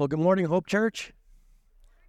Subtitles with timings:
[0.00, 1.12] Well, good morning, Hope Church.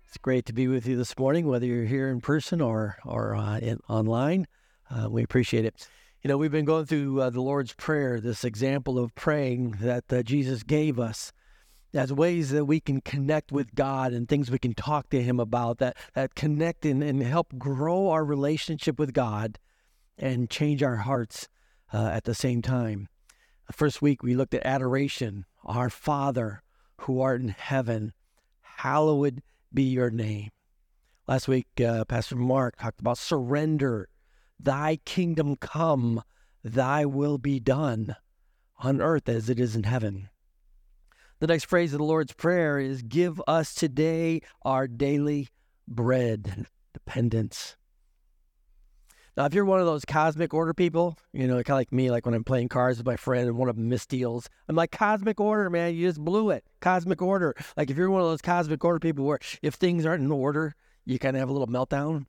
[0.08, 3.36] It's great to be with you this morning, whether you're here in person or or
[3.36, 4.48] uh, in, online.
[4.90, 5.90] Uh, we appreciate it.
[6.22, 10.06] You know, we've been going through uh, the Lord's Prayer, this example of praying that
[10.10, 11.34] uh, Jesus gave us
[11.94, 15.38] as ways that we can connect with God and things we can talk to Him
[15.38, 19.60] about that that connect and, and help grow our relationship with God
[20.18, 21.50] and change our hearts
[21.92, 23.10] uh, at the same time.
[23.68, 26.64] The first week we looked at adoration, our Father
[27.02, 28.14] who art in heaven,
[28.62, 29.42] hallowed
[29.74, 30.50] be your name.
[31.28, 34.10] Last week, uh, Pastor Mark talked about surrender.
[34.60, 36.24] Thy kingdom come,
[36.64, 38.16] thy will be done
[38.80, 40.30] on earth as it is in heaven.
[41.40, 45.50] The next phrase of the Lord's Prayer is Give us today our daily
[45.88, 46.68] bread.
[46.94, 47.78] Dependence.
[49.38, 52.12] Now, if you're one of those cosmic order people, you know, kind of like me,
[52.12, 54.92] like when I'm playing cards with my friend and one of them misdeals, I'm like,
[54.92, 56.66] cosmic order, man, you just blew it.
[56.82, 57.56] Cosmic order.
[57.78, 60.76] Like if you're one of those cosmic order people where if things aren't in order,
[61.06, 62.26] you kind of have a little meltdown.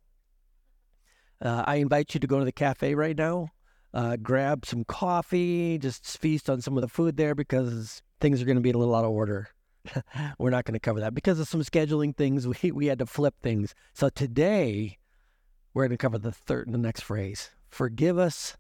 [1.41, 3.49] Uh, I invite you to go to the cafe right now,
[3.93, 8.45] uh, grab some coffee, just feast on some of the food there because things are
[8.45, 9.49] going to be a little out of order.
[10.39, 12.47] We're not going to cover that because of some scheduling things.
[12.63, 13.75] We we had to flip things.
[13.93, 14.99] So today
[15.75, 17.51] we're going to cover the third, the next phrase.
[17.69, 18.57] Forgive us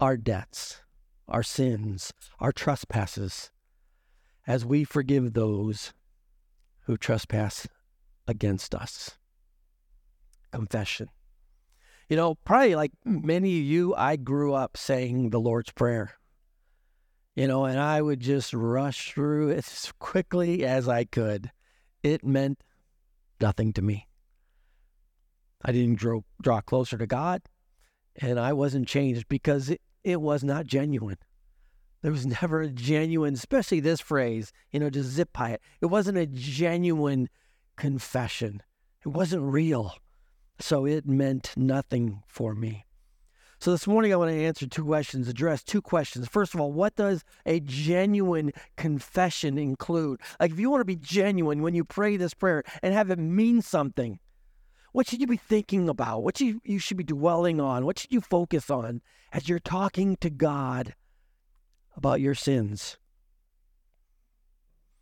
[0.00, 0.80] our debts,
[1.28, 3.50] our sins, our trespasses,
[4.46, 5.92] as we forgive those
[6.86, 7.66] who trespass
[8.26, 9.16] against us.
[10.52, 11.08] Confession.
[12.08, 16.14] You know, probably like many of you, I grew up saying the Lord's Prayer.
[17.34, 21.50] You know, and I would just rush through it as quickly as I could.
[22.02, 22.62] It meant
[23.40, 24.06] nothing to me.
[25.64, 27.42] I didn't draw, draw closer to God,
[28.16, 31.16] and I wasn't changed because it, it was not genuine.
[32.02, 35.62] There was never a genuine, especially this phrase, you know, just zip by it.
[35.80, 37.30] It wasn't a genuine
[37.76, 38.62] confession.
[39.04, 39.94] It wasn't real.
[40.60, 42.84] So it meant nothing for me.
[43.58, 46.28] So this morning I want to answer two questions, address two questions.
[46.28, 50.20] First of all, what does a genuine confession include?
[50.38, 53.18] Like if you want to be genuine when you pray this prayer and have it
[53.18, 54.18] mean something,
[54.94, 56.22] what should you be thinking about?
[56.22, 57.84] What you, you should be dwelling on?
[57.84, 60.94] What should you focus on as you're talking to God
[61.96, 62.96] about your sins?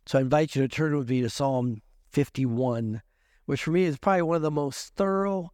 [0.07, 3.03] So I invite you to turn with me to Psalm 51,
[3.45, 5.51] which for me is probably one of the most thorough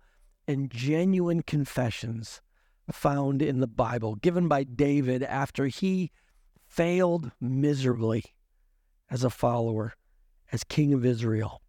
[0.48, 2.40] and genuine confessions
[2.94, 6.12] found in the Bible, given by David after he
[6.66, 8.24] failed miserably
[9.10, 9.96] as a follower,
[10.50, 11.62] as king of Israel.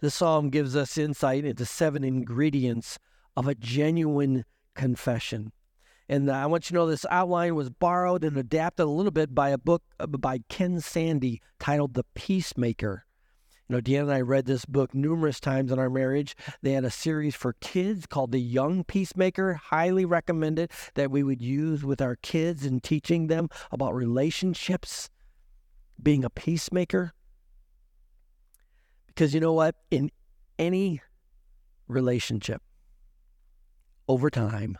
[0.00, 2.98] The psalm gives us insight into seven ingredients
[3.36, 4.44] of a genuine
[4.74, 5.52] confession.
[6.08, 9.34] And I want you to know this outline was borrowed and adapted a little bit
[9.34, 13.04] by a book uh, by Ken Sande titled The Peacemaker.
[13.68, 16.34] You know, Deanna and I read this book numerous times in our marriage.
[16.62, 19.54] They had a series for kids called The Young Peacemaker.
[19.54, 25.10] Highly recommended that we would use with our kids in teaching them about relationships,
[26.02, 27.12] being a peacemaker.
[29.20, 29.74] Because you know what?
[29.90, 30.10] In
[30.58, 31.02] any
[31.88, 32.62] relationship,
[34.08, 34.78] over time,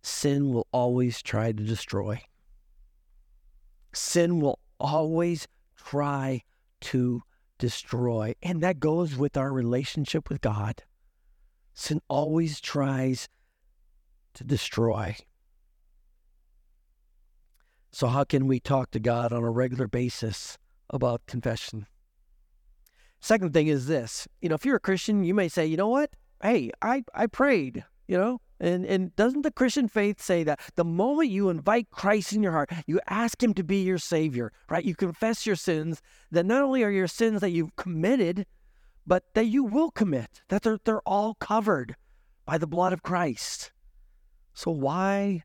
[0.00, 2.22] sin will always try to destroy.
[3.92, 5.46] Sin will always
[5.76, 6.40] try
[6.80, 7.20] to
[7.58, 8.34] destroy.
[8.42, 10.82] And that goes with our relationship with God.
[11.74, 13.28] Sin always tries
[14.32, 15.16] to destroy.
[17.90, 20.56] So, how can we talk to God on a regular basis
[20.88, 21.86] about confession?
[23.22, 25.88] Second thing is this you know, if you're a Christian, you may say, you know
[25.88, 26.10] what?
[26.42, 28.40] Hey, I, I prayed, you know?
[28.58, 32.52] And, and doesn't the Christian faith say that the moment you invite Christ in your
[32.52, 34.84] heart, you ask him to be your Savior, right?
[34.84, 36.02] You confess your sins,
[36.32, 38.44] that not only are your sins that you've committed,
[39.06, 41.94] but that you will commit, that they're, they're all covered
[42.44, 43.70] by the blood of Christ.
[44.52, 45.44] So why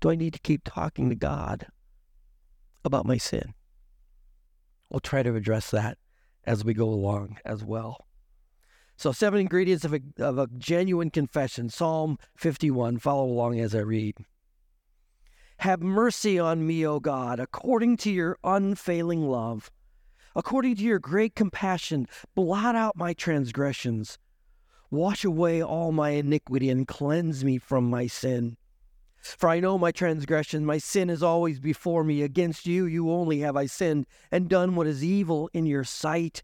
[0.00, 1.66] do I need to keep talking to God
[2.82, 3.52] about my sin?
[4.90, 5.98] We'll try to address that
[6.46, 8.06] as we go along as well.
[8.96, 11.68] So, seven ingredients of a, of a genuine confession.
[11.68, 12.98] Psalm 51.
[12.98, 14.16] Follow along as I read.
[15.58, 19.70] Have mercy on me, O God, according to your unfailing love.
[20.36, 24.18] According to your great compassion, blot out my transgressions.
[24.90, 28.56] Wash away all my iniquity and cleanse me from my sin.
[29.24, 32.20] For I know my transgression, my sin is always before me.
[32.20, 36.42] Against you, you only have I sinned and done what is evil in your sight,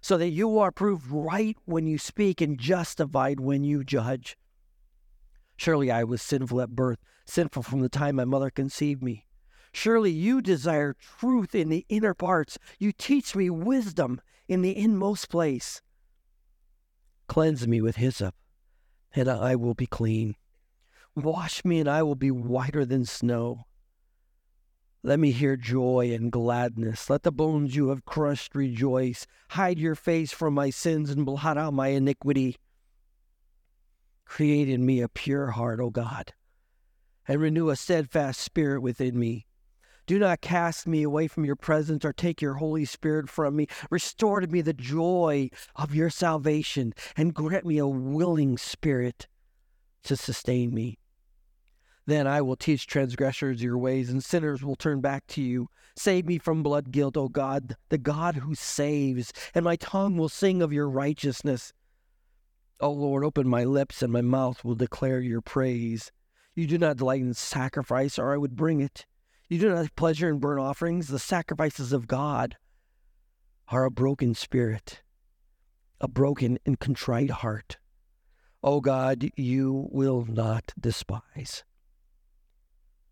[0.00, 4.36] so that you are proved right when you speak and justified when you judge.
[5.56, 9.26] Surely I was sinful at birth, sinful from the time my mother conceived me.
[9.72, 12.58] Surely you desire truth in the inner parts.
[12.78, 15.82] You teach me wisdom in the inmost place.
[17.26, 18.34] Cleanse me with hyssop,
[19.14, 20.36] and I will be clean.
[21.22, 23.66] Wash me, and I will be whiter than snow.
[25.02, 27.08] Let me hear joy and gladness.
[27.08, 29.26] Let the bones you have crushed rejoice.
[29.50, 32.56] Hide your face from my sins and blot out my iniquity.
[34.26, 36.34] Create in me a pure heart, O God,
[37.26, 39.46] and renew a steadfast spirit within me.
[40.06, 43.66] Do not cast me away from your presence or take your Holy Spirit from me.
[43.90, 49.26] Restore to me the joy of your salvation and grant me a willing spirit
[50.04, 50.99] to sustain me.
[52.10, 55.68] Then I will teach transgressors your ways, and sinners will turn back to you.
[55.94, 60.28] Save me from blood guilt, O God, the God who saves, and my tongue will
[60.28, 61.72] sing of your righteousness.
[62.80, 66.10] O Lord, open my lips, and my mouth will declare your praise.
[66.56, 69.06] You do not delight in sacrifice, or I would bring it.
[69.48, 71.06] You do not have pleasure in burnt offerings.
[71.06, 72.56] The sacrifices of God
[73.68, 75.02] are a broken spirit,
[76.00, 77.78] a broken and contrite heart.
[78.64, 81.62] O God, you will not despise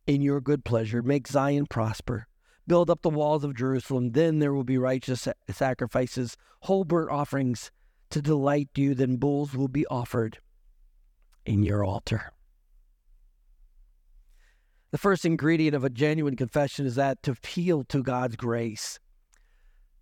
[0.09, 1.03] in your good pleasure.
[1.03, 2.27] Make Zion prosper.
[2.67, 4.13] Build up the walls of Jerusalem.
[4.13, 7.71] Then there will be righteous sacrifices, whole burnt offerings
[8.11, 8.95] to delight you.
[8.95, 10.39] Then bulls will be offered
[11.45, 12.33] in your altar.
[14.91, 18.99] The first ingredient of a genuine confession is that to appeal to God's grace.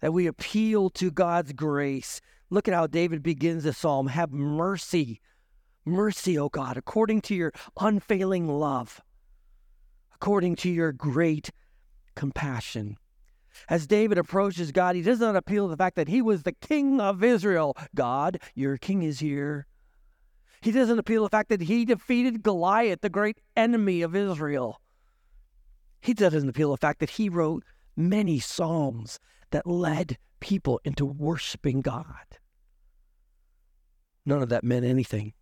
[0.01, 2.21] That we appeal to God's grace.
[2.49, 5.21] Look at how David begins the psalm Have mercy,
[5.85, 9.03] mercy, O God, according to your unfailing love
[10.17, 11.51] according to your great
[12.15, 12.97] compassion.
[13.69, 16.53] As David approaches God, he does not appeal to the fact that he was the
[16.53, 17.77] king of Israel.
[17.95, 19.67] God, your king is here.
[20.63, 24.81] He doesn't appeal to the fact that he defeated Goliath, the great enemy of Israel.
[26.01, 27.63] He doesn't appeal to the fact that he wrote
[27.95, 29.19] many psalms
[29.51, 32.39] that led people into worshiping God.
[34.25, 35.35] None of that meant anything.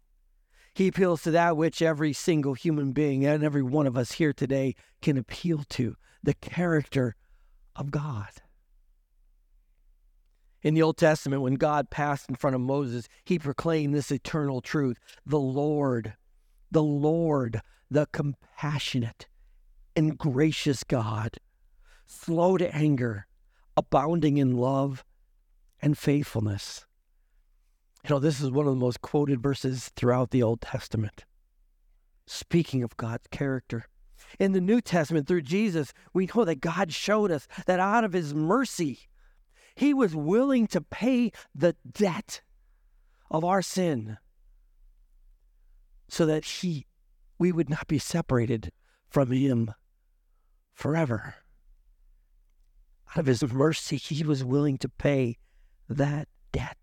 [0.75, 4.33] He appeals to that which every single human being and every one of us here
[4.33, 7.15] today can appeal to the character
[7.77, 8.31] of God.
[10.63, 14.61] In the Old Testament, when God passed in front of Moses, he proclaimed this eternal
[14.61, 16.15] truth the Lord,
[16.71, 17.61] the Lord,
[17.91, 19.29] the compassionate
[19.95, 21.37] and gracious God,
[22.07, 23.27] slow to anger,
[23.77, 25.05] abounding in love
[25.81, 26.87] and faithfulness.
[28.05, 31.25] You know, this is one of the most quoted verses throughout the Old Testament.
[32.27, 33.87] Speaking of God's character.
[34.39, 38.13] In the New Testament, through Jesus, we know that God showed us that out of
[38.13, 39.01] his mercy,
[39.75, 42.43] he was willing to pay the debt
[43.31, 44.19] of our sin
[46.09, 46.87] so that he
[47.39, 48.71] we would not be separated
[49.09, 49.73] from him
[50.73, 51.35] forever.
[53.11, 55.39] Out of his mercy, he was willing to pay
[55.89, 56.77] that debt.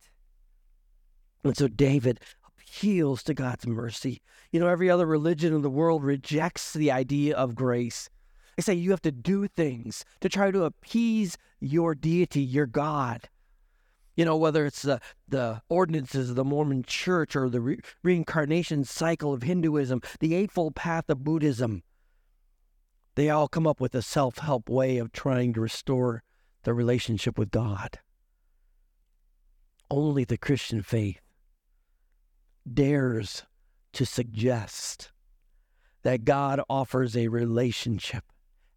[1.43, 4.21] And so David appeals to God's mercy.
[4.51, 8.09] You know, every other religion in the world rejects the idea of grace.
[8.55, 13.29] They say you have to do things to try to appease your deity, your God.
[14.15, 18.83] You know, whether it's the, the ordinances of the Mormon church or the re- reincarnation
[18.83, 21.81] cycle of Hinduism, the Eightfold Path of Buddhism,
[23.15, 26.23] they all come up with a self help way of trying to restore
[26.63, 27.99] the relationship with God.
[29.89, 31.21] Only the Christian faith
[32.72, 33.44] dares
[33.94, 35.12] to suggest
[36.03, 38.24] that God offers a relationship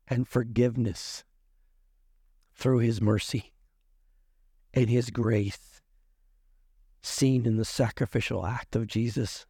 [0.09, 1.25] and forgiveness
[2.55, 3.53] through his mercy
[4.73, 5.81] and his grace
[7.03, 9.47] seen in the sacrificial act of Jesus.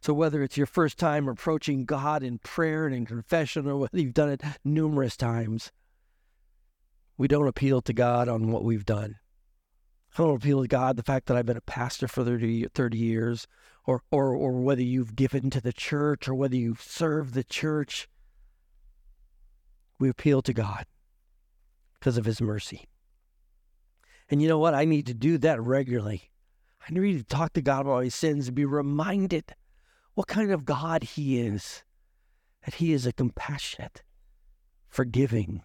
[0.00, 3.98] So, whether it's your first time approaching God in prayer and in confession, or whether
[3.98, 5.72] you've done it numerous times,
[7.16, 9.16] we don't appeal to God on what we've done.
[10.16, 12.96] I don't appeal to God the fact that I've been a pastor for 30, 30
[12.96, 13.46] years,
[13.84, 18.08] or, or, or whether you've given to the church, or whether you've served the church.
[19.98, 20.86] We appeal to God
[21.98, 22.88] because of His mercy.
[24.30, 24.72] And you know what?
[24.72, 26.30] I need to do that regularly.
[26.88, 29.54] I need to talk to God about my sins and be reminded
[30.14, 31.84] what kind of God He is.
[32.64, 34.02] That He is a compassionate,
[34.88, 35.62] forgiving,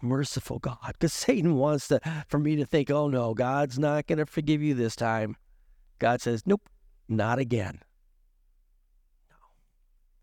[0.00, 0.78] merciful God.
[0.92, 4.62] Because Satan wants to, for me to think, oh no, God's not going to forgive
[4.62, 5.36] you this time.
[5.98, 6.68] God says, nope,
[7.08, 7.80] not again.
[9.30, 9.36] No.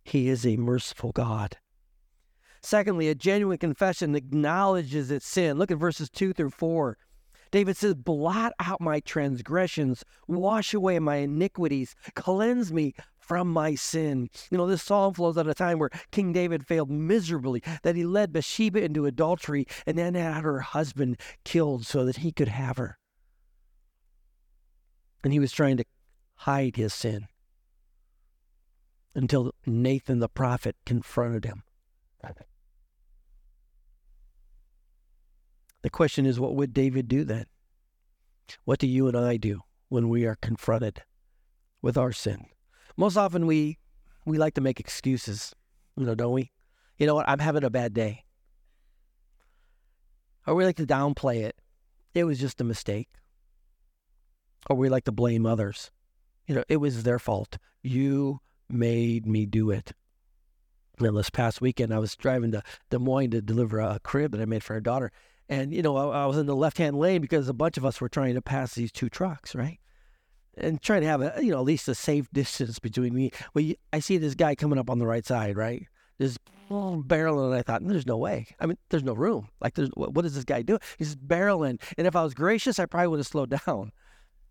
[0.03, 1.57] He is a merciful God.
[2.61, 5.57] Secondly, a genuine confession acknowledges its sin.
[5.57, 6.97] Look at verses 2 through 4.
[7.51, 14.29] David says, Blot out my transgressions, wash away my iniquities, cleanse me from my sin.
[14.51, 18.05] You know, this psalm flows at a time where King David failed miserably, that he
[18.05, 22.77] led Bathsheba into adultery and then had her husband killed so that he could have
[22.77, 22.97] her.
[25.23, 25.85] And he was trying to
[26.35, 27.27] hide his sin
[29.15, 31.63] until Nathan the prophet confronted him.
[35.81, 37.45] The question is, what would David do then?
[38.63, 41.03] What do you and I do when we are confronted
[41.81, 42.45] with our sin?
[42.95, 43.77] Most often we
[44.25, 45.53] we like to make excuses,
[45.97, 46.51] you know, don't we?
[46.97, 47.27] You know what?
[47.27, 48.23] I'm having a bad day.
[50.45, 51.55] Or we like to downplay it.
[52.13, 53.09] It was just a mistake.
[54.69, 55.91] Or we like to blame others.
[56.47, 57.57] You know, it was their fault.
[57.81, 59.93] You made me do it.
[60.99, 64.41] And this past weekend, I was driving to Des Moines to deliver a crib that
[64.41, 65.11] I made for our daughter.
[65.49, 67.85] And, you know, I, I was in the left hand lane because a bunch of
[67.85, 69.79] us were trying to pass these two trucks, right?
[70.55, 73.31] And trying to have a, you know, at least a safe distance between me.
[73.53, 75.87] Well, I see this guy coming up on the right side, right?
[76.21, 78.47] Just barreling, and I thought, there's no way.
[78.59, 79.49] I mean, there's no room.
[79.61, 80.79] Like, there's what, what is this guy doing?
[80.97, 83.91] He's barreling, and if I was gracious, I probably would have slowed down.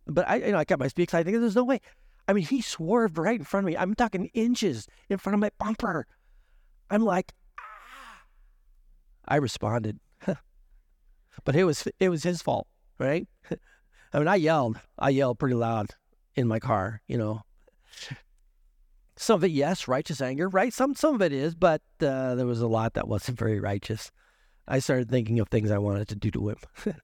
[0.06, 1.80] But I, you know, I kept my speed I think there's no way.
[2.28, 3.76] I mean, he swerved right in front of me.
[3.76, 6.06] I'm talking inches in front of my bumper.
[6.90, 8.22] I'm like, ah.
[9.26, 9.98] I responded.
[11.44, 12.66] But it was it was his fault,
[12.98, 13.26] right?
[14.12, 14.78] I mean, I yelled.
[14.98, 15.90] I yelled pretty loud
[16.34, 17.42] in my car, you know.
[19.16, 20.72] Some of it, yes, righteous anger, right?
[20.72, 24.10] Some some of it is, but uh, there was a lot that wasn't very righteous.
[24.66, 26.56] I started thinking of things I wanted to do to him,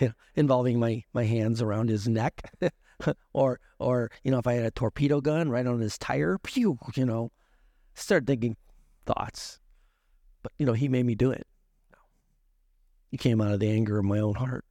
[0.00, 2.52] you know, involving my my hands around his neck,
[3.32, 6.78] or or you know, if I had a torpedo gun right on his tire, pew,
[6.94, 7.30] you know.
[7.94, 8.56] Started thinking
[9.04, 9.60] thoughts,
[10.42, 11.46] but you know, he made me do it.
[13.10, 14.64] He came out of the anger of my own heart,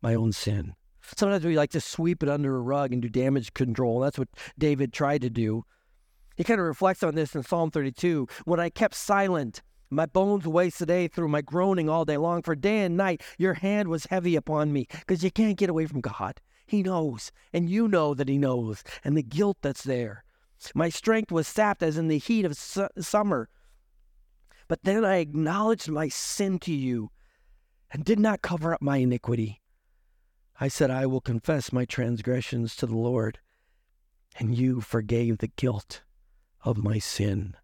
[0.00, 0.74] my own sin.
[1.16, 4.00] Sometimes we like to sweep it under a rug and do damage control.
[4.00, 5.64] That's what David tried to do.
[6.36, 8.26] He kind of reflects on this in Psalm 32.
[8.44, 12.42] When I kept silent, my bones waste away through my groaning all day long.
[12.42, 15.86] For day and night, your hand was heavy upon me because you can't get away
[15.86, 16.40] from God.
[16.66, 20.24] He knows, and you know that He knows, and the guilt that's there.
[20.74, 23.48] My strength was sapped as in the heat of su- summer.
[24.68, 27.10] But then I acknowledged my sin to you
[27.92, 29.60] and did not cover up my iniquity.
[30.60, 33.38] I said, I will confess my transgressions to the Lord,
[34.38, 36.02] and you forgave the guilt
[36.64, 37.54] of my sin.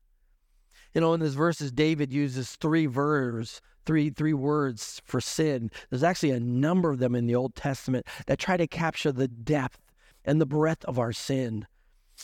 [0.94, 5.70] You know, in this verses, David uses three verbs, three three words for sin.
[5.88, 9.28] There's actually a number of them in the Old Testament that try to capture the
[9.28, 9.80] depth
[10.24, 11.66] and the breadth of our sin.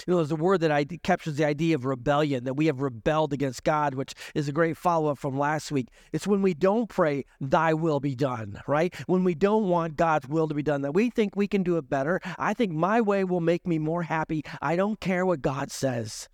[0.07, 3.33] You know, a word that I, captures the idea of rebellion, that we have rebelled
[3.33, 5.89] against God, which is a great follow up from last week.
[6.13, 8.95] It's when we don't pray, Thy will be done, right?
[9.07, 11.77] When we don't want God's will to be done, that we think we can do
[11.79, 12.21] it better.
[12.39, 14.45] I think my way will make me more happy.
[14.63, 16.29] I don't care what God says.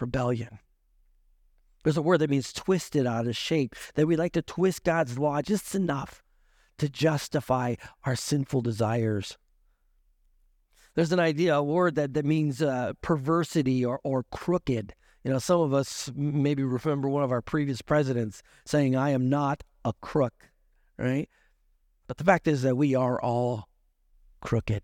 [0.00, 0.58] Rebellion.
[1.84, 5.18] There's a word that means twisted out of shape, that we like to twist God's
[5.18, 6.22] law just enough
[6.78, 9.36] to justify our sinful desires.
[10.94, 14.94] There's an idea, a word that, that means uh, perversity or, or crooked.
[15.24, 19.28] You know, some of us maybe remember one of our previous presidents saying, I am
[19.28, 20.34] not a crook,
[20.98, 21.28] right?
[22.06, 23.68] But the fact is that we are all
[24.40, 24.82] crooked.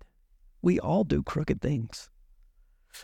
[0.63, 2.11] We all do crooked things.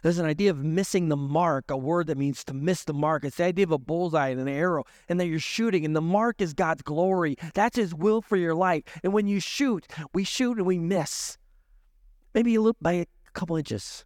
[0.02, 3.24] There's an idea of missing the mark, a word that means to miss the mark.
[3.24, 6.00] It's the idea of a bullseye and an arrow, and that you're shooting, and the
[6.00, 7.36] mark is God's glory.
[7.54, 8.82] That's His will for your life.
[9.04, 11.38] And when you shoot, we shoot and we miss
[12.36, 14.04] maybe a little by a couple inches,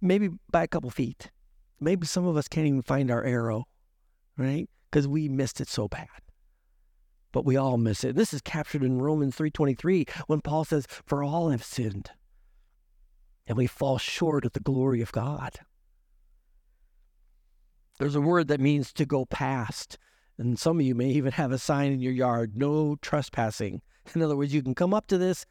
[0.00, 1.30] maybe by a couple feet.
[1.78, 3.68] Maybe some of us can't even find our arrow,
[4.36, 4.68] right?
[4.90, 6.08] Because we missed it so bad.
[7.30, 8.16] But we all miss it.
[8.16, 12.10] This is captured in Romans 3:23 when Paul says, "For all have sinned,
[13.46, 15.60] and we fall short of the glory of God."
[18.00, 19.98] There's a word that means to go past.
[20.36, 23.82] And some of you may even have a sign in your yard, no trespassing.
[24.14, 25.46] In other words, you can come up to this,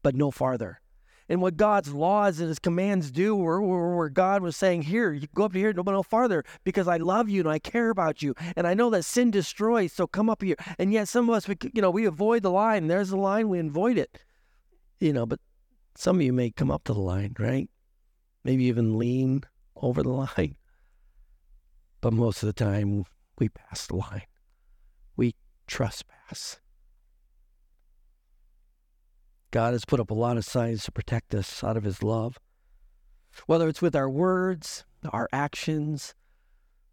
[0.00, 0.80] but no farther
[1.28, 5.26] and what God's laws and his commands do, where, where, God was saying, Here, you
[5.34, 8.34] go up here, no, no farther, because I love you and I care about you.
[8.56, 10.56] And I know that sin destroys, so come up here.
[10.78, 12.88] And yet some of us, we, you know, we avoid the line.
[12.88, 14.22] There's the line, we avoid it.
[15.00, 15.40] You know, but
[15.96, 17.68] some of you may come up to the line, right?
[18.44, 19.44] Maybe even lean
[19.76, 20.56] over the line.
[22.00, 23.04] But most of the time,
[23.38, 24.26] we pass the line.
[25.16, 25.34] We
[25.66, 26.60] trespass.
[29.54, 32.40] God has put up a lot of signs to protect us out of His love.
[33.46, 36.16] Whether it's with our words, our actions,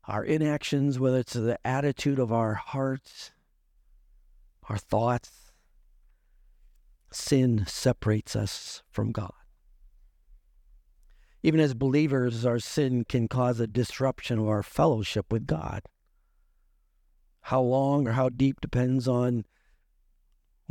[0.08, 3.32] our inactions, whether it's the attitude of our hearts,
[4.70, 5.52] our thoughts,
[7.12, 9.34] sin separates us from God.
[11.42, 15.82] Even as believers, our sin can cause a disruption of our fellowship with God.
[17.42, 19.46] How long or how deep depends on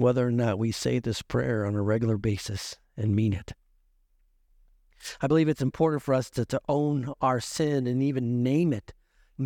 [0.00, 3.52] whether or not we say this prayer on a regular basis and mean it.
[5.20, 8.92] I believe it's important for us to, to own our sin and even name it.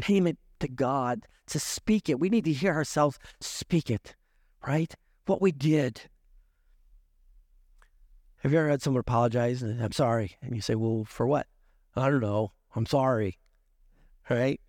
[0.08, 2.18] Name it to God, to speak it.
[2.18, 4.16] We need to hear ourselves speak it,
[4.66, 4.94] right?
[5.26, 6.02] What we did.
[8.38, 10.36] Have you ever had someone apologize and I'm sorry?
[10.42, 11.46] And you say, well, for what?
[11.96, 12.52] I don't know.
[12.74, 13.38] I'm sorry.
[14.28, 14.60] Right?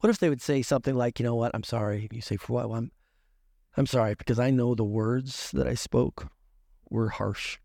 [0.00, 1.52] What if they would say something like, you know what?
[1.54, 2.06] I'm sorry.
[2.08, 2.68] And you say, for what?
[2.68, 2.90] Well, I'm,
[3.78, 6.26] I'm sorry because I know the words that I spoke
[6.90, 7.58] were harsh.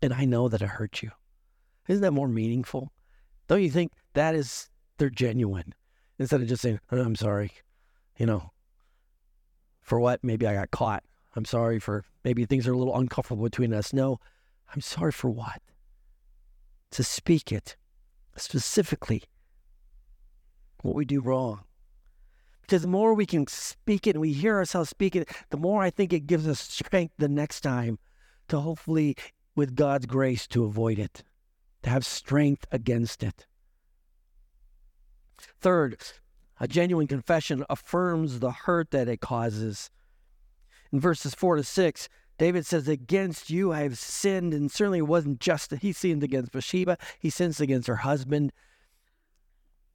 [0.00, 1.10] And I know that it hurt you.
[1.88, 2.90] Isn't that more meaningful?
[3.46, 5.74] Don't you think that is, they're genuine
[6.18, 7.52] instead of just saying, oh, I'm sorry,
[8.16, 8.52] you know,
[9.82, 10.24] for what?
[10.24, 11.04] Maybe I got caught.
[11.36, 13.92] I'm sorry for maybe things are a little uncomfortable between us.
[13.92, 14.20] No,
[14.74, 15.60] I'm sorry for what?
[16.92, 17.76] To speak it
[18.36, 19.24] specifically,
[20.80, 21.64] what we do wrong.
[22.64, 25.82] Because the more we can speak it and we hear ourselves speak it, the more
[25.82, 27.98] I think it gives us strength the next time
[28.48, 29.16] to hopefully,
[29.54, 31.22] with God's grace, to avoid it,
[31.82, 33.46] to have strength against it.
[35.60, 35.98] Third,
[36.58, 39.90] a genuine confession affirms the hurt that it causes.
[40.90, 45.02] In verses 4 to 6, David says, Against you I have sinned, and certainly it
[45.02, 48.52] wasn't just that he sinned against Bathsheba, he sins against her husband.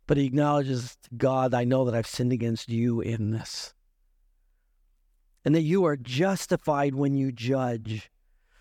[0.10, 3.76] But he acknowledges, God, I know that I've sinned against you in this.
[5.46, 8.10] And that you are justified when you judge.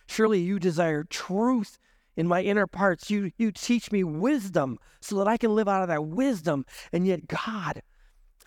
[0.07, 1.79] Surely you desire truth
[2.17, 3.11] in my inner parts.
[3.11, 6.67] You, you teach me wisdom so that I can live out of that wisdom.
[6.93, 7.81] And yet, God,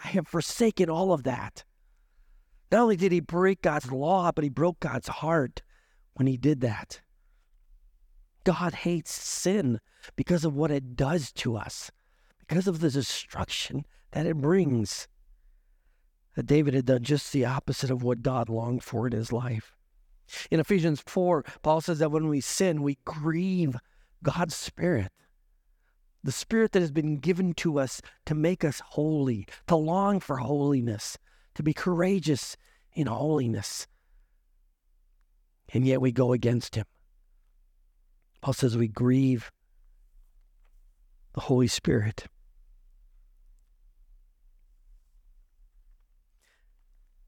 [0.05, 1.63] I have forsaken all of that.
[2.71, 5.63] Not only did he break God's law, but he broke God's heart
[6.13, 7.01] when he did that.
[8.43, 9.79] God hates sin
[10.15, 11.89] because of what it does to us,
[12.51, 15.07] because of the destruction that it brings.
[16.35, 19.77] That David had done just the opposite of what God longed for in his life.
[20.51, 23.77] In Ephesians 4, Paul says that when we sin, we grieve
[24.21, 25.13] God's Spirit.
[26.25, 30.35] The Spirit that has been given to us to make us holy, to long for
[30.35, 31.17] holiness,
[31.55, 32.57] to be courageous
[32.91, 33.87] in holiness.
[35.73, 36.85] And yet we go against Him.
[38.41, 39.53] Paul says we grieve
[41.33, 42.25] the Holy Spirit.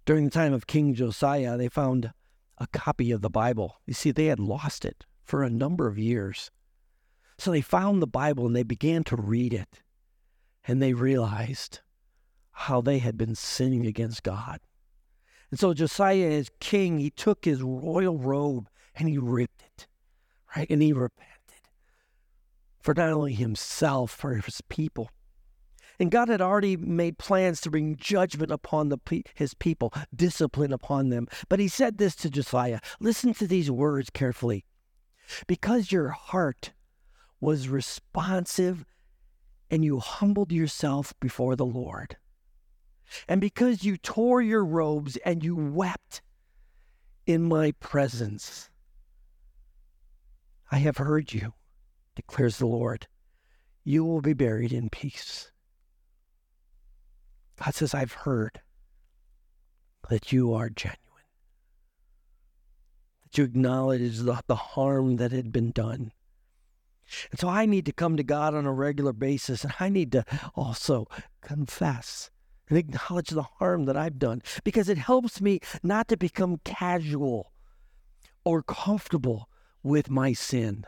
[0.06, 2.12] During the time of King Josiah, they found
[2.58, 3.78] a copy of the Bible.
[3.86, 6.52] You see, they had lost it for a number of years.
[7.38, 9.82] So they found the Bible and they began to read it.
[10.66, 11.82] And they realized
[12.52, 14.60] how they had been sinning against God.
[15.50, 19.88] And so Josiah, as king, he took his royal robe and he ripped it,
[20.56, 20.70] right?
[20.70, 21.34] And he repented
[22.82, 25.10] for not only himself, for his people.
[26.00, 28.98] And God had already made plans to bring judgment upon the,
[29.36, 31.28] his people, discipline upon them.
[31.50, 34.66] But he said this to Josiah listen to these words carefully.
[35.48, 36.74] Because your heart
[37.40, 38.86] was responsive
[39.70, 42.18] and you humbled yourself before the Lord,
[43.28, 46.22] and because you tore your robes and you wept
[47.26, 48.70] in my presence,
[50.72, 51.54] I have heard you,
[52.16, 53.08] declares the Lord.
[53.84, 55.52] You will be buried in peace.
[57.62, 58.62] God says, I've heard
[60.10, 61.00] that you are genuine,
[63.24, 66.12] that you acknowledge the, the harm that had been done.
[67.32, 70.12] And so I need to come to God on a regular basis, and I need
[70.14, 71.08] to also
[71.42, 72.30] confess
[72.70, 77.52] and acknowledge the harm that I've done because it helps me not to become casual
[78.46, 79.50] or comfortable
[79.84, 80.86] with my sin,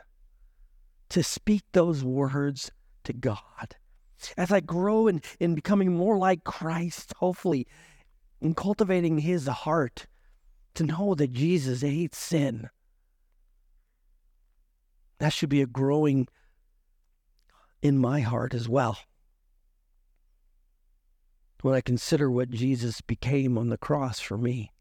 [1.10, 2.70] to speak those words
[3.04, 3.76] to God
[4.36, 7.66] as I grow in, in becoming more like Christ, hopefully,
[8.40, 10.06] in cultivating his heart
[10.74, 12.68] to know that Jesus hates sin.
[15.18, 16.28] That should be a growing
[17.82, 18.98] in my heart as well.
[21.62, 24.72] When I consider what Jesus became on the cross for me,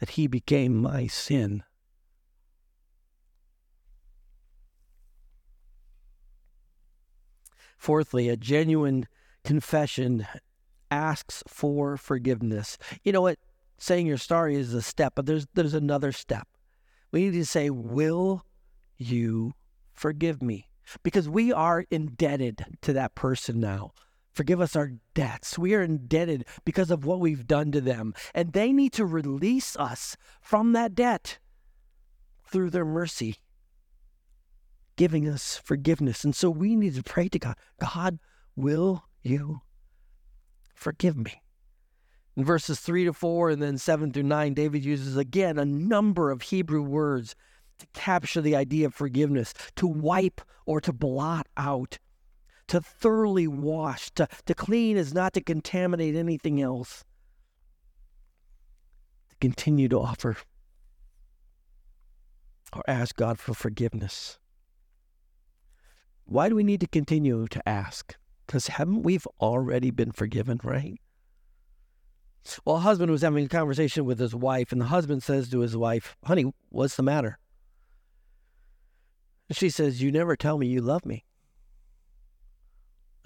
[0.00, 1.62] that he became my sin.
[7.84, 9.06] Fourthly, a genuine
[9.44, 10.26] confession
[10.90, 12.78] asks for forgiveness.
[13.02, 13.38] You know what?
[13.76, 16.48] Saying you're sorry is a step, but there's there's another step.
[17.12, 18.46] We need to say, "Will
[18.96, 19.52] you
[19.92, 20.70] forgive me?"
[21.02, 23.92] Because we are indebted to that person now.
[24.32, 25.58] Forgive us our debts.
[25.58, 29.76] We are indebted because of what we've done to them, and they need to release
[29.76, 31.38] us from that debt
[32.46, 33.36] through their mercy.
[34.96, 36.24] Giving us forgiveness.
[36.24, 38.18] And so we need to pray to God God,
[38.56, 39.62] will you
[40.74, 41.42] forgive me?
[42.36, 46.30] In verses 3 to 4 and then 7 through 9, David uses again a number
[46.30, 47.36] of Hebrew words
[47.78, 51.98] to capture the idea of forgiveness, to wipe or to blot out,
[52.68, 57.04] to thoroughly wash, to, to clean is not to contaminate anything else,
[59.30, 60.36] to continue to offer
[62.72, 64.38] or ask God for forgiveness.
[66.26, 68.16] Why do we need to continue to ask?
[68.46, 71.00] Because haven't we already been forgiven, right?
[72.64, 75.60] Well, a husband was having a conversation with his wife, and the husband says to
[75.60, 77.38] his wife, Honey, what's the matter?
[79.50, 81.24] She says, You never tell me you love me.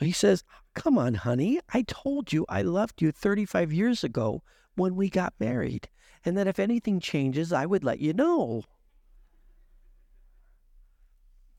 [0.01, 1.61] He says, Come on, honey.
[1.73, 4.43] I told you I loved you 35 years ago
[4.77, 5.89] when we got married,
[6.25, 8.63] and that if anything changes, I would let you know.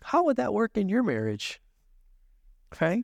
[0.04, 1.62] How would that work in your marriage?
[2.74, 3.04] Okay?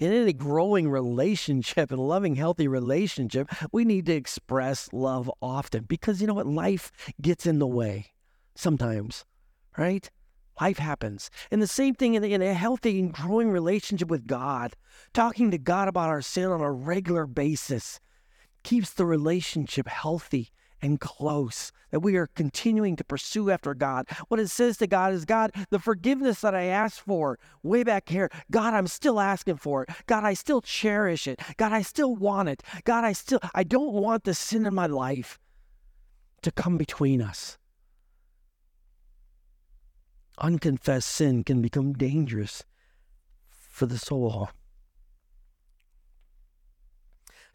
[0.00, 6.20] In any growing relationship and loving, healthy relationship, we need to express love often because
[6.20, 6.46] you know what?
[6.46, 8.06] Life gets in the way
[8.56, 9.24] sometimes,
[9.76, 10.10] right?
[10.60, 11.30] Life happens.
[11.52, 14.74] And the same thing in, in a healthy and growing relationship with God,
[15.14, 18.00] talking to God about our sin on a regular basis
[18.64, 20.50] keeps the relationship healthy
[20.82, 24.06] and close, that we are continuing to pursue after God.
[24.28, 28.08] What it says to God is God, the forgiveness that I asked for way back
[28.08, 29.90] here, God, I'm still asking for it.
[30.06, 31.40] God, I still cherish it.
[31.56, 32.62] God, I still want it.
[32.84, 35.38] God, I still, I don't want the sin in my life
[36.42, 37.58] to come between us.
[40.38, 42.64] Unconfessed sin can become dangerous
[43.50, 44.50] for the soul.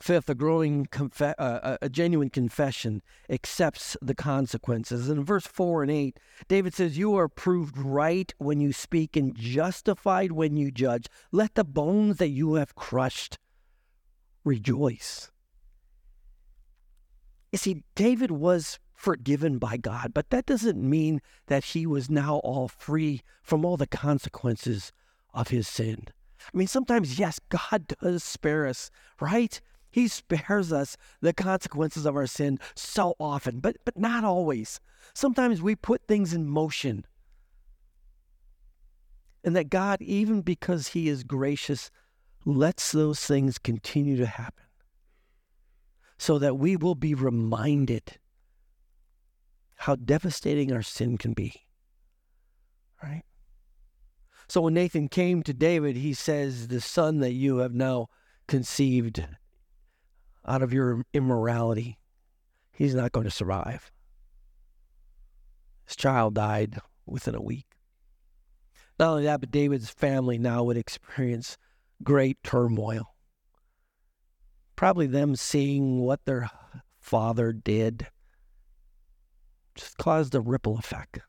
[0.04, 5.10] Fifth, a growing, confe- uh, a genuine confession accepts the consequences.
[5.10, 9.34] In verse 4 and 8, David says, You are proved right when you speak and
[9.34, 11.08] justified when you judge.
[11.32, 13.38] Let the bones that you have crushed
[14.44, 15.32] rejoice.
[17.54, 22.40] You see, David was forgiven by God, but that doesn't mean that he was now
[22.40, 24.92] all free from all the consequences
[25.34, 26.08] of his sin.
[26.54, 29.62] I mean, sometimes, yes, God does spare us, right?
[29.94, 34.80] He spares us the consequences of our sin so often, but, but not always.
[35.14, 37.06] Sometimes we put things in motion.
[39.44, 41.92] And that God, even because He is gracious,
[42.44, 44.66] lets those things continue to happen
[46.18, 48.18] so that we will be reminded
[49.76, 51.68] how devastating our sin can be.
[53.04, 53.26] Right?
[54.48, 58.08] So when Nathan came to David, he says, The son that you have now
[58.48, 59.24] conceived
[60.46, 61.98] out of your immorality,
[62.72, 63.92] he's not going to survive.
[65.86, 67.68] His child died within a week.
[69.00, 71.58] Not only that, but David's family now would experience
[72.04, 73.16] great turmoil.
[74.76, 76.50] Probably them seeing what their
[77.00, 78.08] father did
[79.76, 81.20] just caused a ripple effect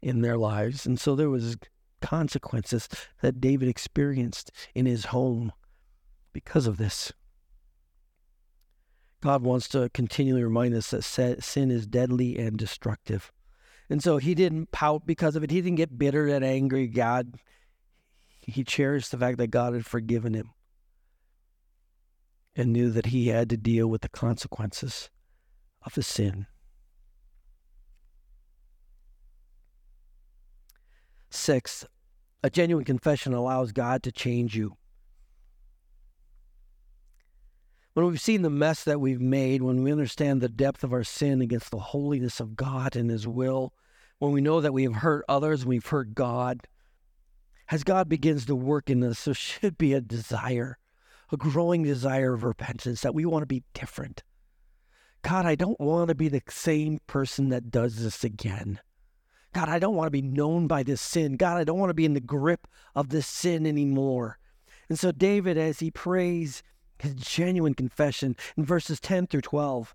[0.00, 0.86] in their lives.
[0.86, 1.56] And so there was
[2.00, 2.88] consequences
[3.20, 5.52] that David experienced in his home
[6.32, 7.12] because of this.
[9.20, 11.02] God wants to continually remind us that
[11.42, 13.32] sin is deadly and destructive.
[13.90, 15.50] And so he didn't pout because of it.
[15.50, 16.86] He didn't get bitter and angry.
[16.86, 17.34] God,
[18.40, 20.50] he cherished the fact that God had forgiven him
[22.54, 25.10] and knew that he had to deal with the consequences
[25.82, 26.46] of his sin.
[31.30, 31.86] Sixth,
[32.42, 34.77] a genuine confession allows God to change you.
[37.98, 41.02] When we've seen the mess that we've made, when we understand the depth of our
[41.02, 43.72] sin against the holiness of God and His will,
[44.20, 46.68] when we know that we have hurt others, we've hurt God,
[47.72, 50.78] as God begins to work in us, there should be a desire,
[51.32, 54.22] a growing desire of repentance that we want to be different.
[55.22, 58.78] God, I don't want to be the same person that does this again.
[59.52, 61.36] God, I don't want to be known by this sin.
[61.36, 64.38] God, I don't want to be in the grip of this sin anymore.
[64.88, 66.62] And so, David, as he prays
[66.98, 69.94] his genuine confession in verses 10 through 12,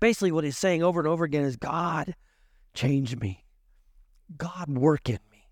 [0.00, 2.14] basically what he's saying over and over again is God,
[2.74, 3.44] change me.
[4.36, 5.48] God, work in me.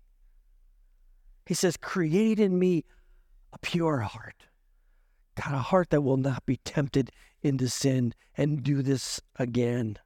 [1.45, 2.85] He says, create in me
[3.53, 4.45] a pure heart.
[5.35, 7.11] God, a heart that will not be tempted
[7.41, 9.97] into sin and do this again.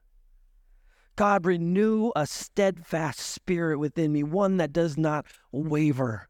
[1.16, 6.28] God, renew a steadfast spirit within me, one that does not waver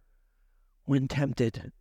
[0.85, 1.71] when tempted.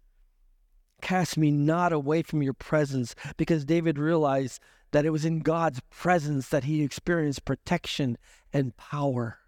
[1.03, 4.61] Cast me not away from your presence, because David realized
[4.93, 8.17] that it was in God's presence that he experienced protection
[8.53, 9.39] and power.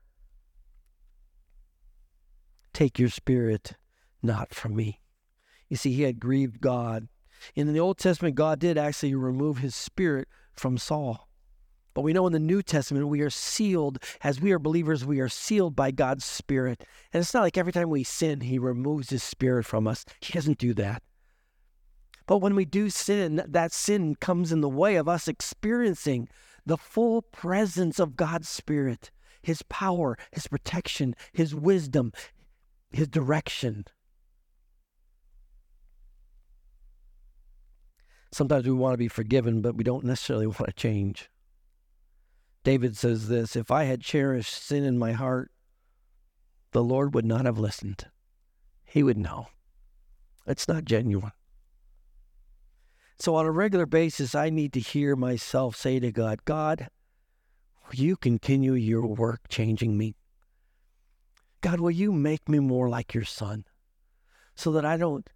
[2.77, 3.73] take your spirit
[4.23, 5.01] not from me.
[5.67, 7.09] You see, he had grieved God.
[7.55, 11.27] In the Old Testament, God did actually remove his spirit from Saul.
[11.95, 13.99] But we know in the New Testament, we are sealed.
[14.23, 16.85] As we are believers, we are sealed by God's Spirit.
[17.15, 20.05] And it's not like every time we sin, He removes His Spirit from us.
[20.21, 21.03] He doesn't do that.
[22.27, 26.29] But when we do sin, that sin comes in the way of us experiencing
[26.65, 29.11] the full presence of God's Spirit,
[29.43, 32.13] His power, His protection, His wisdom,
[32.91, 33.85] His direction.
[38.33, 41.31] Sometimes we want to be forgiven, but we don't necessarily want to change.
[42.65, 45.53] David says this If I had cherished sin in my heart,
[46.73, 48.07] the Lord would not have listened.
[48.85, 49.47] He would know.
[50.47, 51.33] It's not genuine.
[53.19, 56.89] So, on a regular basis, I need to hear myself say to God, God,
[57.87, 60.17] will you continue your work changing me?
[61.63, 63.65] God, will you make me more like your son
[64.55, 65.29] so that I don't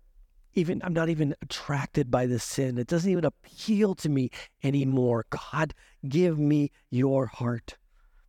[0.55, 2.77] even, I'm not even attracted by the sin.
[2.77, 4.31] It doesn't even appeal to me
[4.62, 5.25] anymore.
[5.31, 5.73] God,
[6.07, 7.79] give me your heart,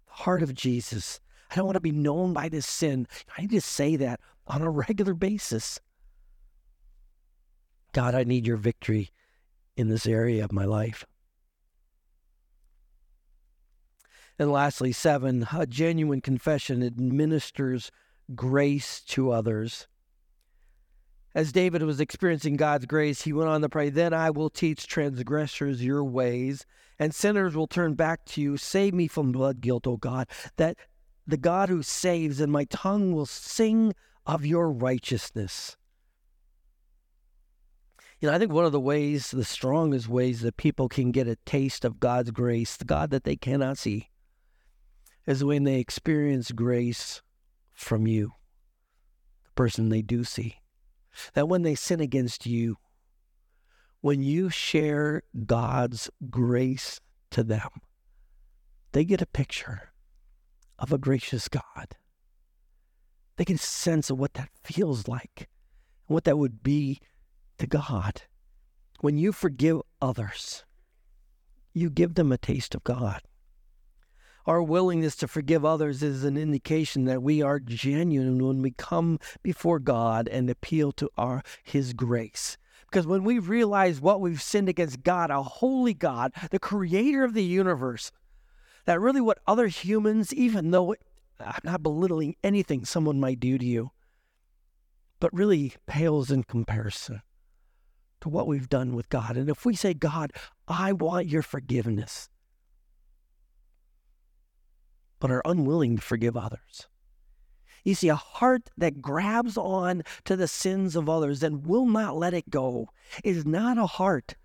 [0.08, 1.20] the heart of Jesus.
[1.50, 3.06] I don't want to be known by this sin.
[3.38, 5.80] I need to say that on a regular basis.
[7.92, 9.12] God, I need your victory
[9.82, 11.06] in this area of my life.
[14.40, 17.92] And lastly, seven, a genuine confession administers
[18.34, 19.88] grace to others.
[21.34, 24.88] As David was experiencing God's grace, he went on to pray, Then I will teach
[24.88, 26.66] transgressors your ways,
[27.00, 28.58] and sinners will turn back to you.
[28.58, 30.78] Save me from blood guilt, O God, that
[31.26, 33.94] the God who saves, and my tongue will sing
[34.26, 35.78] of your righteousness.
[38.22, 41.28] You know, I think one of the ways, the strongest ways that people can get
[41.28, 44.10] a taste of God's grace, the God that they cannot see,
[45.26, 47.22] is when they experience grace
[47.74, 48.34] from you,
[49.44, 50.62] the person they do see
[51.34, 52.78] that when they sin against you,
[54.02, 57.00] when you share God's grace
[57.32, 57.70] to them,
[58.94, 59.92] they get a picture
[60.80, 61.96] of a gracious God.
[63.38, 65.50] They get a sense of what that feels like
[66.08, 67.00] and what that would be
[67.62, 68.24] to God.
[69.02, 70.66] When you forgive others,
[71.74, 73.22] you give them a taste of God.
[74.48, 79.20] Our willingness to forgive others is an indication that we are genuine when we come
[79.44, 82.58] before God and appeal to our His grace.
[82.90, 87.36] Because when we realize what we've sinned against God, a holy God, the creator of
[87.36, 88.12] the universe,
[88.86, 90.96] that really what other humans, even though
[91.40, 93.92] I'm not belittling anything someone might do to you,
[95.20, 97.22] but really pales in comparison
[98.22, 99.38] to what we've done with God.
[99.38, 100.32] And if we say, God,
[100.68, 102.30] I want your forgiveness,
[105.20, 106.88] but are unwilling to forgive others.
[107.84, 112.16] You see, a heart that grabs on to the sins of others and will not
[112.16, 112.90] let it go
[113.24, 114.36] is not a heart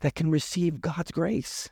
[0.00, 1.70] that can receive God's grace.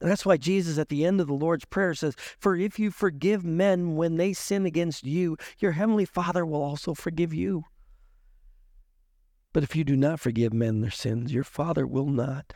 [0.00, 3.44] That's why Jesus at the end of the Lord's Prayer says, For if you forgive
[3.44, 7.64] men when they sin against you, your heavenly Father will also forgive you.
[9.52, 12.54] But if you do not forgive men their sins, your Father will not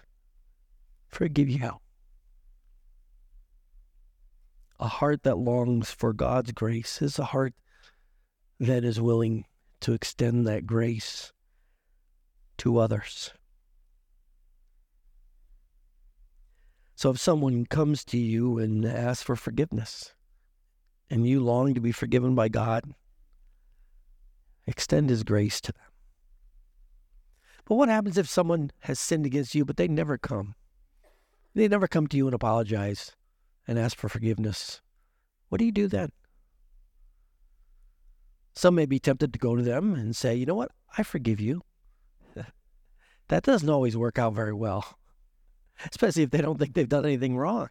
[1.09, 1.81] forgive you
[4.81, 7.55] a heart that longs for God's grace is a heart
[8.61, 9.47] that is willing
[9.81, 11.33] to extend that grace
[12.59, 13.33] to others.
[16.97, 20.15] So if someone comes to you and asks for forgiveness
[21.11, 22.85] and you long to be forgiven by God,
[24.67, 25.94] extend his grace to them.
[27.67, 30.55] But what happens if someone has sinned against you, but they never come?
[31.55, 33.13] They never come to you and apologize
[33.67, 34.83] and ask for forgiveness,
[35.49, 36.11] what do you do then?
[38.55, 41.41] Some may be tempted to go to them and say, you know what, I forgive
[41.41, 41.63] you.
[43.29, 44.99] that doesn't always work out very well,
[45.91, 47.69] especially if they don't think they've done anything wrong.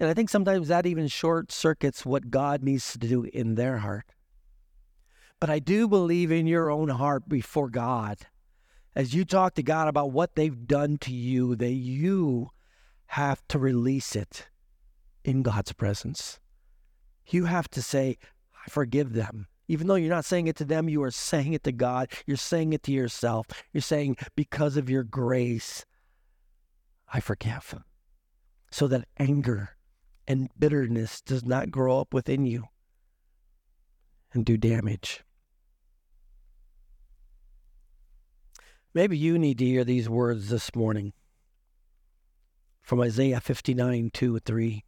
[0.00, 3.78] And I think sometimes that even short circuits what God needs to do in their
[3.78, 4.06] heart.
[5.38, 8.18] But I do believe in your own heart before God.
[8.96, 12.50] As you talk to God about what they've done to you, that you
[13.06, 14.48] have to release it
[15.24, 16.38] in God's presence.
[17.26, 18.18] You have to say,
[18.64, 19.48] I forgive them.
[19.66, 22.10] Even though you're not saying it to them, you are saying it to God.
[22.26, 23.46] You're saying it to yourself.
[23.72, 25.86] You're saying, because of your grace,
[27.12, 27.74] I forgive.
[28.70, 29.76] So that anger
[30.28, 32.64] and bitterness does not grow up within you
[34.32, 35.24] and do damage.
[38.96, 41.14] Maybe you need to hear these words this morning
[42.80, 44.84] from Isaiah 59 2 3.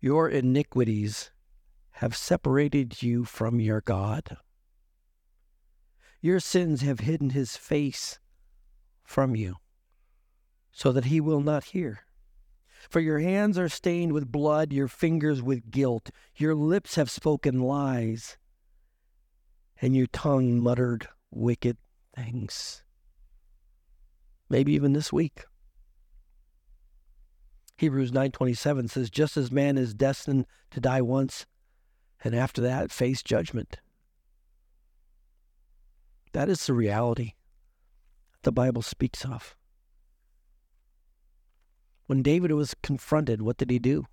[0.00, 1.30] Your iniquities
[1.90, 4.38] have separated you from your God.
[6.22, 8.18] Your sins have hidden his face
[9.04, 9.56] from you
[10.72, 12.06] so that he will not hear.
[12.88, 17.60] For your hands are stained with blood, your fingers with guilt, your lips have spoken
[17.60, 18.38] lies,
[19.82, 21.76] and your tongue muttered wicked
[22.14, 22.84] things.
[24.48, 25.44] Maybe even this week.
[27.78, 31.46] Hebrews 9:27 says just as man is destined to die once
[32.24, 33.78] and after that face judgment.
[36.32, 37.34] That is the reality
[38.42, 39.56] the Bible speaks of.
[42.06, 44.06] When David was confronted, what did he do?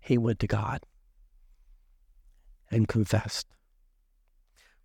[0.00, 0.82] He went to God
[2.70, 3.46] and confessed.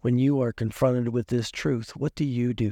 [0.01, 2.71] When you are confronted with this truth, what do you do?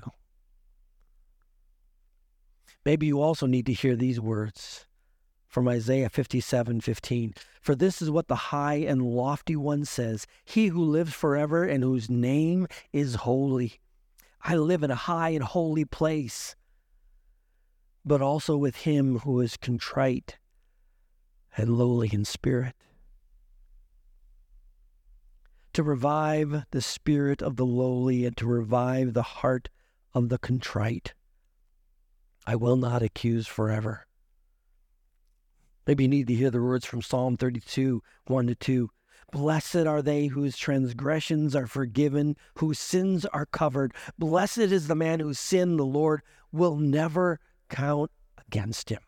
[2.88, 4.86] Maybe you also need to hear these words
[5.46, 7.34] from Isaiah 57 15.
[7.60, 11.84] For this is what the high and lofty one says He who lives forever and
[11.84, 13.82] whose name is holy.
[14.42, 16.56] I live in a high and holy place
[18.06, 20.38] but also with him who is contrite
[21.58, 22.74] and lowly in spirit.
[25.74, 29.68] To revive the spirit of the lowly and to revive the heart
[30.14, 31.14] of the contrite.
[32.48, 34.08] I will not accuse forever.
[35.86, 38.90] Maybe you need to hear the words from Psalm 32, 1 to 2.
[39.34, 43.94] Blessed are they whose transgressions are forgiven, whose sins are covered.
[44.18, 46.22] Blessed is the man whose sin the Lord
[46.54, 48.12] will never count
[48.48, 49.02] against him.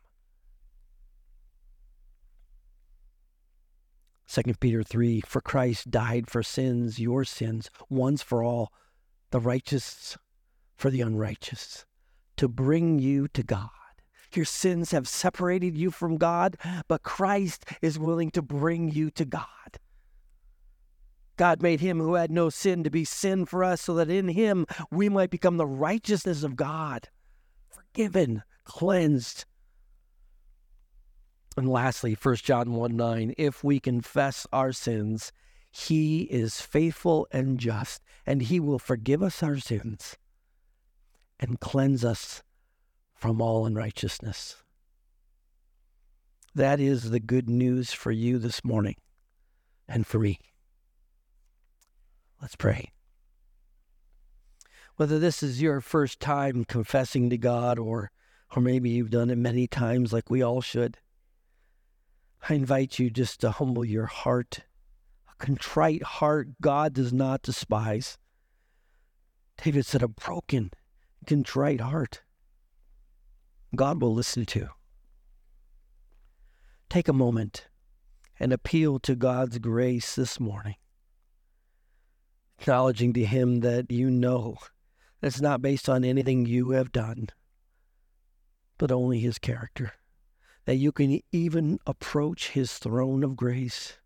[4.28, 8.74] 2 Peter 3 For Christ died for sins, your sins, once for all,
[9.32, 10.18] the righteous
[10.76, 11.86] for the unrighteous,
[12.40, 13.70] to bring you to God.
[14.34, 16.56] Your sins have separated you from God,
[16.88, 19.46] but Christ is willing to bring you to God.
[21.36, 24.30] God made him who had no sin to be sin for us so that in
[24.30, 27.10] him we might become the righteousness of God,
[27.68, 29.44] forgiven, cleansed.
[31.58, 35.34] And lastly, 1 John 1 9, if we confess our sins,
[35.72, 40.16] he is faithful and just, and he will forgive us our sins
[41.40, 42.44] and cleanse us
[43.14, 44.58] from all unrighteousness.
[46.56, 48.96] That is the good news for you this morning
[49.88, 50.40] and for me.
[52.42, 52.92] Let's pray.
[54.96, 58.12] Whether this is your first time confessing to God or
[58.56, 60.98] or maybe you've done it many times like we all should.
[62.48, 64.62] I invite you just to humble your heart.
[65.30, 68.18] A contrite heart God does not despise.
[69.64, 70.72] David said, a broken,
[71.26, 72.22] contrite heart
[73.76, 74.70] God will listen to.
[76.90, 77.68] Take a moment
[78.40, 80.76] and appeal to God's grace this morning,
[82.60, 84.58] acknowledging to Him that you know
[85.22, 87.30] it's not based on anything you have done
[88.80, 89.94] but only his character.
[90.66, 93.98] That you can even approach his throne of grace,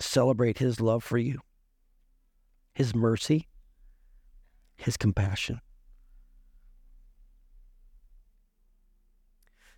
[0.00, 1.40] celebrate his love for you,
[2.72, 3.48] his mercy,
[4.82, 5.60] his compassion.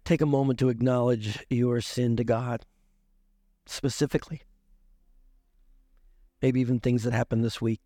[0.05, 2.67] Take a moment to acknowledge your sin to God,
[3.67, 4.43] specifically.
[6.43, 7.81] Maybe even things that happened this week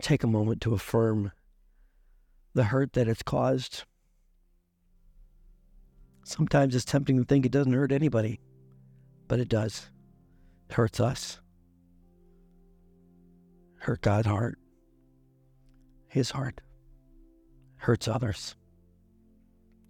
[0.00, 1.32] take a moment to affirm
[2.54, 3.84] the hurt that it's caused.
[6.24, 8.40] Sometimes it's tempting to think it doesn't hurt anybody,
[9.28, 9.90] but it does.
[10.68, 11.40] It hurts us.
[13.78, 14.58] Hurt God's heart.
[16.08, 16.60] His heart
[17.76, 18.54] hurts others.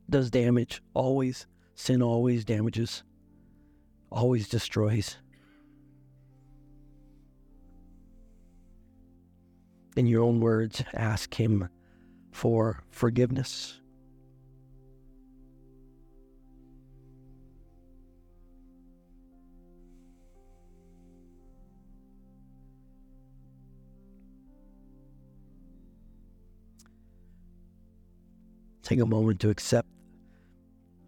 [0.09, 1.47] Does damage always.
[1.75, 3.05] Sin always damages,
[4.11, 5.17] always destroys.
[9.97, 11.69] in your own words, ask Him
[12.33, 13.81] for forgiveness.
[28.91, 29.87] Take a moment to accept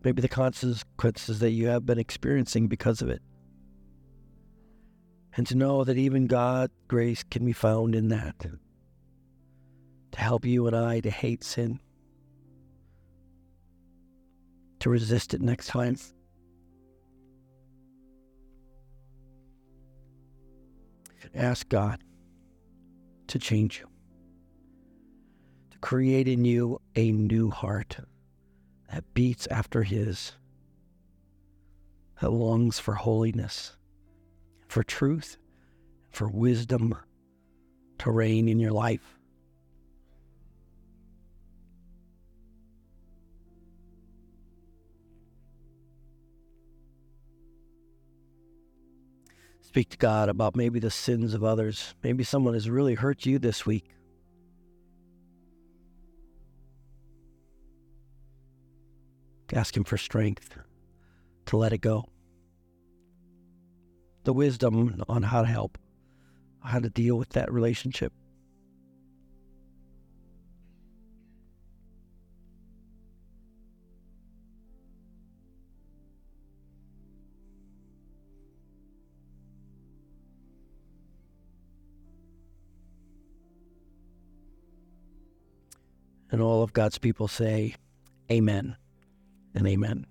[0.05, 3.21] maybe the consequences that you have been experiencing because of it.
[5.37, 10.69] And to know that even God's grace can be found in that to help you
[10.69, 11.81] and I to hate sin,
[14.79, 15.97] to resist it next time.
[21.35, 21.99] ask God
[23.27, 23.89] to change you,
[25.83, 27.99] create in you a new heart
[28.91, 30.33] that beats after His,
[32.21, 33.77] that longs for holiness,
[34.69, 35.37] for truth,
[36.11, 36.97] for wisdom
[37.99, 39.19] to reign in your life.
[49.61, 51.95] Speak to God about maybe the sins of others.
[52.03, 53.89] Maybe someone has really hurt you this week.
[59.53, 60.57] Ask Him for strength
[61.47, 62.07] to let it go,
[64.25, 65.77] the wisdom on how to help,
[66.65, 68.13] how to deal with that relationship.
[86.31, 87.75] And all of God's people say,
[88.31, 88.77] Amen
[89.55, 90.07] and amen.